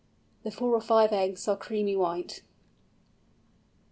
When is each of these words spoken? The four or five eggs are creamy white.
The 0.41 0.49
four 0.49 0.73
or 0.73 0.81
five 0.81 1.11
eggs 1.11 1.47
are 1.47 1.55
creamy 1.55 1.95
white. 1.95 2.41